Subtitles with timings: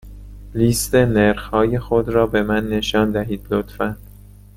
[0.53, 3.97] لیست نرخ های خود را به من نشان دهید، لطفا.